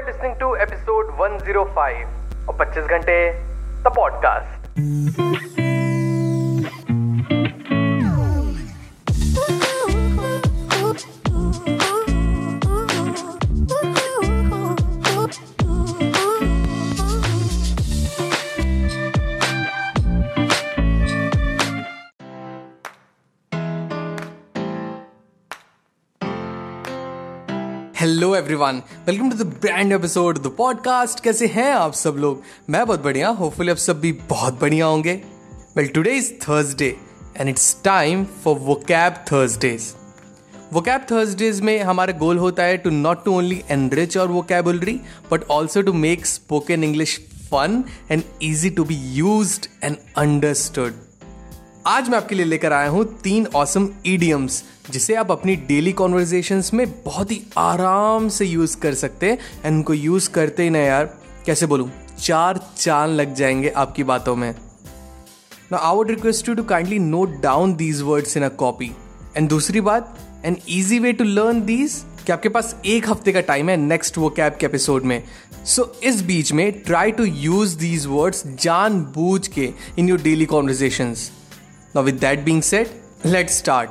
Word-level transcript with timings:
are 0.00 0.12
listening 0.12 0.34
to 0.38 0.56
episode 0.56 1.10
105 1.18 2.08
of 2.48 2.56
25 2.56 2.88
घंटे 2.88 3.18
the 3.84 3.90
podcast. 3.90 5.79
Hello 28.00 28.36
everyone 28.36 28.82
welcome 29.06 29.30
to 29.30 29.36
the 29.36 29.42
brand 29.42 29.92
episode 29.92 30.38
the 30.38 30.46
podcast 30.46 31.20
कैसे 31.24 31.46
हैं 31.46 31.72
आप 31.72 31.92
सब 31.92 32.14
लोग? 32.18 32.42
मैं 32.70 32.86
बहुत 32.86 33.02
बढ़िया 33.04 33.28
होपफुली 33.28 33.70
आप 33.70 33.76
सब 33.76 34.00
भी 34.00 34.12
बहुत 34.12 34.60
बढ़िया 34.60 34.86
होंगे। 34.86 35.22
Well 35.76 35.88
today 35.88 36.10
is 36.10 36.32
Thursday 36.32 36.96
and 37.36 37.48
it's 37.48 37.76
time 37.84 38.24
for 38.24 38.56
vocab 38.56 39.12
Thursdays 39.12 39.94
vocab 40.72 41.06
Thursdays 41.10 41.60
में 41.60 41.82
हमारा 41.82 42.12
गोल 42.12 42.38
होता 42.38 42.62
है 42.62 42.76
to 42.76 42.90
not 42.90 43.24
to 43.24 43.32
only 43.32 43.62
enrich 43.70 44.16
और 44.16 44.28
vocabulary 44.28 45.00
but 45.30 45.44
also 45.50 45.82
to 45.82 45.92
make 45.92 46.26
spoken 46.26 46.84
English 46.84 47.18
fun 47.50 47.84
and 48.10 48.22
easy 48.42 48.70
to 48.70 48.84
be 48.84 48.94
use 48.94 49.60
and 49.84 49.96
understood 50.18 50.92
आज 51.86 52.08
मैं 52.08 52.16
आपके 52.16 52.34
लिए 52.34 52.44
लेकर 52.44 52.72
आया 52.72 52.88
हूँ 52.88 53.04
तीन 53.20 53.46
ऑसम 53.46 53.88
ईडियम्स 54.06 54.62
जिसे 54.90 55.14
आप 55.14 55.30
अपनी 55.30 55.54
डेली 55.56 55.92
कॉन्वर्जेशंस 55.92 56.72
में 56.74 56.86
बहुत 57.04 57.30
ही 57.30 57.40
आराम 57.58 58.28
से 58.28 58.46
यूज़ 58.46 58.76
कर 58.76 58.94
सकते 58.94 59.30
हैं। 59.30 59.38
एंड 59.64 59.76
उनको 59.76 59.94
यूज़ 59.94 60.28
करते 60.30 60.62
ही 60.62 60.70
ना 60.70 60.78
यार। 60.78 61.04
कैसे 61.46 61.66
बोलूँ? 61.66 61.90
चार 62.18 62.60
चाँद 62.76 63.10
लग 63.10 63.34
जाएँगे 63.34 63.68
आपकी 63.68 64.04
बातों 64.04 64.36
में। 64.36 64.54
ना 65.72 65.78
I 65.78 65.96
would 65.96 66.10
request 66.10 66.48
you 66.48 66.54
to 66.54 66.64
kindly 66.64 66.98
note 66.98 67.40
down 67.40 67.74
these 67.74 68.02
words 68.02 68.36
in 68.36 68.42
a 68.42 68.48
copy 68.48 68.90
and 69.36 69.48
दूसरी 69.48 69.80
बात 69.80 70.16
an 70.44 70.56
easy 70.68 70.98
way 70.98 71.12
to 71.12 71.24
learn 71.24 71.64
these 71.64 72.02
कि 72.26 72.32
आपके 72.32 72.48
पास 72.48 72.76
एक 72.86 73.08
हफ़्ते 73.08 73.32
का 73.32 73.40
टाइम 73.40 73.68
है 73.68 73.76
नेक्स्ट 73.76 74.18
वो 74.18 74.30
कैब 74.30 74.56
के 74.60 74.66
एपिसोड 74.66 75.02
में। 75.02 75.22
सो 75.64 75.82
so, 75.82 76.04
इस 76.04 76.22
बीच 76.22 76.52
में 76.52 76.70
try 76.72 77.10
to 77.10 77.24
use 77.24 77.78
these 77.78 78.06
words 78.06 78.46
जान 78.46 79.00
बूझ 79.14 79.46
के 79.48 79.72
in 79.98 80.08
your 80.08 80.22
daily 80.22 80.46
conversations 80.46 81.30
Now, 81.94 82.02
with 82.02 82.20
that 82.20 82.44
being 82.44 82.62
said, 82.62 82.88
let's 83.24 83.54
start. 83.54 83.90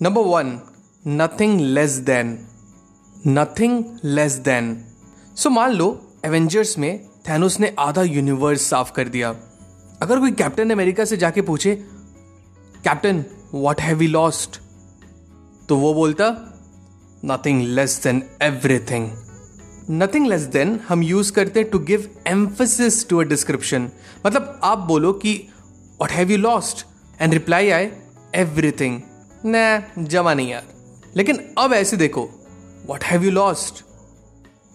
Number 0.00 0.22
one, 0.22 0.62
nothing 1.04 1.58
less 1.74 1.98
than. 2.00 2.46
Nothing 3.24 3.98
less 4.02 4.38
than. 4.38 4.68
So 5.34 5.50
मान 5.50 5.72
लो 5.72 5.88
एवेंजर्स 6.24 6.76
में 6.78 6.92
थैनोस 7.28 7.58
ने 7.60 7.74
आधा 7.78 8.02
यूनिवर्स 8.02 8.68
साफ़ 8.70 8.92
कर 8.92 9.08
दिया 9.08 9.30
अगर 10.02 10.20
कोई 10.20 10.30
कैप्टन 10.32 10.70
अमेरिका 10.70 11.04
से 11.04 11.16
जाके 11.16 11.42
पूछे 11.42 11.74
captain 12.84 13.24
what 13.54 13.80
have 13.80 13.96
we 13.98 14.06
lost 14.06 14.60
तो 15.68 15.76
वो 15.76 15.92
बोलता 15.94 16.28
nothing 17.24 17.62
less 17.76 18.00
than 18.04 18.22
everything 18.42 19.10
nothing 20.02 20.26
less 20.26 20.42
than 20.56 20.78
हम 20.88 21.02
यूज़ 21.02 21.32
करते 21.32 21.60
हैं 21.60 21.70
to 21.70 21.78
give 21.90 22.08
emphasis 22.28 23.08
to 23.08 23.20
a 23.20 23.24
description 23.34 23.90
मतलब 24.26 24.58
आप 24.64 24.86
बोलो 24.88 25.12
कि 25.24 25.34
what 26.00 26.12
have 26.12 26.30
you 26.30 26.38
lost 26.38 26.86
and 27.20 27.32
reply 27.32 27.70
I 27.70 27.90
everything 28.34 29.00
न 29.46 29.82
जमा 29.98 30.34
नहीं 30.34 30.50
यार. 30.50 30.64
लेकिन 31.16 31.38
अब 31.58 31.72
ऐसे 31.72 31.96
देखो 31.96 32.28
what 32.86 33.04
have 33.04 33.24
you 33.24 33.30
lost 33.30 33.84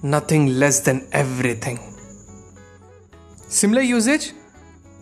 nothing 0.06 0.50
less 0.50 0.82
than 0.86 1.02
everything 1.16 1.78
similar 3.52 3.82
usages 3.82 4.32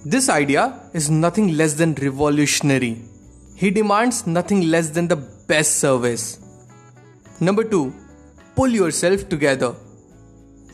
this 0.07 0.29
idea 0.29 0.71
is 0.95 1.11
nothing 1.11 1.49
less 1.51 1.71
than 1.71 1.95
revolutionary 1.99 2.95
he 3.61 3.69
demands 3.69 4.23
nothing 4.27 4.63
less 4.63 4.85
than 4.85 5.07
the 5.07 5.13
best 5.49 5.71
service 5.71 6.37
number 7.41 7.63
two 7.63 7.83
pull 8.57 8.75
yourself 8.91 9.29
together 9.29 9.73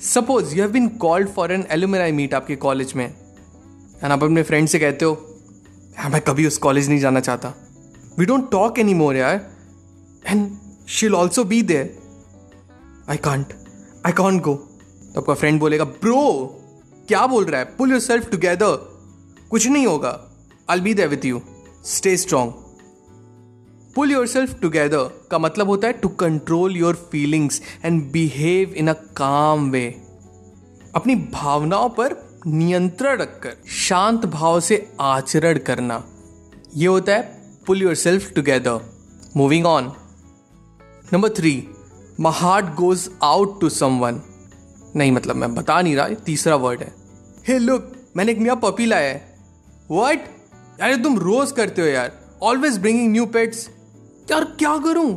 suppose 0.04 0.56
you 0.56 0.62
have 0.62 0.72
been 0.72 0.88
called 0.98 1.30
for 1.30 1.52
an 1.52 1.66
alumni 1.72 2.12
meet 2.12 2.34
आपके 2.34 2.56
college 2.56 2.94
में 2.96 3.06
and 3.06 4.12
आप 4.12 4.24
अपने 4.24 4.44
friend 4.44 4.68
से 4.68 4.80
कहते 4.80 5.06
हो 5.06 5.14
हाँ 5.98 6.10
मैं 6.10 6.22
कभी 6.22 6.46
उस 6.48 6.58
कॉलेज 6.58 6.90
नहीं 6.90 7.00
जाना 7.00 7.20
चाहता। 7.20 7.54
We 8.20 8.26
don't 8.26 8.50
talk 8.52 8.80
any 8.80 8.94
more 8.94 9.16
यार। 9.16 9.50
And 10.26 10.50
she'll 10.90 11.16
also 11.16 11.44
be 11.44 11.62
there 11.62 11.98
I 13.10 13.18
can't 13.18 13.54
I 14.06 14.12
can't 14.12 14.42
go 14.44 14.54
तो 15.14 15.20
आपका 15.22 15.34
फ्रेंड 15.34 15.60
बोलेगा 15.60 15.84
ब्रो 15.84 16.22
क्या 17.08 17.26
बोल 17.28 17.46
रहा 17.46 17.60
है? 17.60 17.66
पुल 17.78 17.92
योर 17.92 18.00
सेल्फ 18.00 18.30
टूगेदर 18.32 18.76
कुछ 19.50 19.68
नहीं 19.68 19.88
होगा। 19.88 20.20
I 20.70 20.80
be 20.80 20.94
there 20.94 21.08
with 21.08 21.26
you 21.26 21.42
stay 21.86 22.18
strong 22.18 22.52
pull 23.96 24.12
yourself 24.28 24.60
together 24.62 25.28
का 25.32 25.40
मतलब 25.40 25.68
होता 25.68 25.88
है 25.88 25.94
to 25.94 26.10
control 26.10 26.78
your 26.78 26.96
feelings 27.12 27.62
and 27.86 28.02
behave 28.12 28.74
in 28.74 28.88
a 28.88 28.94
calm 28.94 29.70
way 29.72 29.86
अपनी 30.96 31.16
भावनाओं 31.16 31.90
पर 31.90 32.14
नियंत्रण 32.48 33.18
रखकर 33.18 33.56
शांत 33.68 34.26
भाव 34.26 34.60
से 34.60 34.76
आचरण 35.02 35.58
करना। 35.58 36.04
यह 36.76 36.90
होता 36.90 37.14
है 37.14 37.22
pull 37.68 37.82
yourself 37.96 38.32
together 38.34 38.80
moving 39.38 39.66
on 39.66 39.92
number 41.14 41.30
three 41.30 41.52
my 42.20 42.34
heart 42.36 42.74
goes 42.76 43.10
out 43.24 43.60
to 43.62 43.70
someone 43.70 44.22
नहीं 44.96 45.12
मतलब 45.12 45.36
मैं 45.36 45.54
बता 45.56 45.82
नहीं 45.82 45.96
रहा 45.96 46.08
तीसरा 46.26 46.56
वर्ड 46.56 46.80
है। 46.80 46.92
हे 47.48 47.54
hey, 47.54 47.62
लुक 47.62 47.92
मैंने 48.18 48.32
एक 48.32 48.40
नया 48.40 48.56
पपी 48.56 48.86
लाया 48.86 49.10
है। 49.10 49.38
वट 49.92 50.26
यार 50.82 50.96
तुम 50.96 51.20
रोज 51.20 51.52
करते 51.52 51.82
हो 51.82 51.88
यार। 51.88 52.12
ऑलवेज 52.44 52.78
ब्रिंगिंग 52.78 53.12
न्यू 53.12 53.26
पेट्स 53.26 53.68
यार 54.32 54.44
क्या 54.60 54.78
करूँ? 54.78 55.12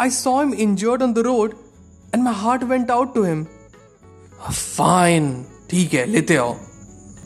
I 0.00 0.10
saw 0.10 0.38
him 0.38 0.54
injured 0.54 1.02
on 1.02 1.12
the 1.12 1.18
road 1.26 1.54
and 2.14 2.22
my 2.22 2.34
heart 2.34 2.64
went 2.64 2.90
out 2.90 3.14
to 3.14 3.22
him 3.22 3.44
fine 4.50 5.44
ठीक 5.70 5.94
है, 5.94 6.04
लेते 6.06 6.36
आओ। 6.36 6.54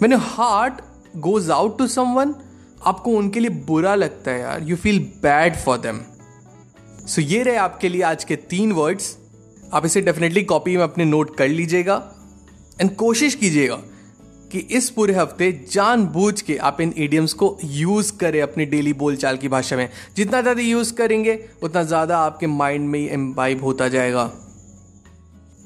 मैंने 0.02 0.16
heart 0.18 0.74
goes 1.18 1.50
out 1.50 1.78
to 1.78 1.86
someone 1.88 2.34
आपको 2.82 3.10
उनके 3.10 3.40
लिए 3.40 3.50
बुरा 3.66 3.94
लगता 3.94 4.30
है 4.30 4.40
यार। 4.40 4.62
You 4.62 4.76
feel 4.76 4.98
bad 5.22 5.56
for 5.56 5.78
them 5.78 6.00
so 7.06 7.20
ये 7.20 7.42
रहे 7.42 7.56
आपके 7.58 7.88
लिए 7.88 8.02
आज 8.02 8.24
के 8.24 8.36
तीन 8.36 8.72
वर्ड्स 8.72 9.16
आप 9.72 9.86
इसे 9.86 10.00
डेफिनेटली 10.00 10.42
कॉपी 10.44 10.76
में 10.76 10.82
अपने 10.84 11.04
नोट 11.04 11.36
कर 11.36 11.48
लीजिएगा। 11.48 12.02
एंड 12.80 12.94
कोशिश 12.96 13.34
कीजिएगा 13.34 13.76
कि 14.52 14.58
इस 14.70 14.88
पूरे 14.90 15.14
हफ़्ते 15.14 15.50
जानबूझ 15.72 16.40
के 16.40 16.56
आप 16.58 16.80
इन 16.80 16.92
एडियम्स 16.98 17.32
को 17.32 17.56
यूज़ 17.64 18.12
करें 18.18 18.40
अपनी 18.42 18.64
डेली 18.66 18.92
बोलचाल 18.94 19.36
की 19.36 19.48
भाषा 19.48 19.76
में। 19.76 19.88
जितना 20.16 20.40
ज़्यादा 20.42 20.62
यूज़ 20.62 20.92
करेंगे, 20.94 21.38
उतना 21.62 21.82
ज़्यादा 21.82 22.18
आपके 22.18 22.46
माइंड 22.46 22.88
में 22.88 23.00
एम्बाइब 23.00 23.64
होता 23.64 23.88
जाएगा। 23.88 24.30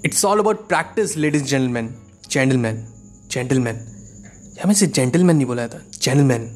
It's 0.05 0.25
all 0.25 0.39
about 0.39 0.69
practice 0.69 1.17
ladies 1.17 1.45
gentleman 1.45 1.95
gentleman 2.34 2.77
gentleman 3.31 3.77
हमें 4.62 4.75
मैं 4.75 4.91
जेंटलमैन 4.93 5.37
नहीं 5.37 5.47
बोला 5.47 5.67
था 5.69 5.78
जेंटलमैन 6.03 6.49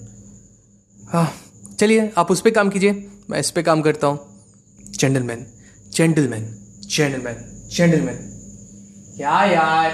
हाँ 1.09 1.33
चलिए, 1.81 2.11
आप 2.19 2.31
उस 2.31 2.41
पर 2.41 2.51
काम 2.51 2.71
कीजिए, 2.71 2.93
मैं 3.31 3.41
इस 3.41 3.51
पर 3.51 3.63
काम 3.63 3.83
करता 3.83 4.07
हूँ. 4.07 4.19
जेंटलमैन 4.99 5.47
जेंटलमैन 5.93 6.45
जेंटलमैन 6.89 7.37
जेंटलमैन 7.71 8.17
क्या 9.17 9.45
यार. 9.45 9.91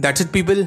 दैट्स 0.00 0.20
इट 0.20 0.30
पीपल 0.30 0.66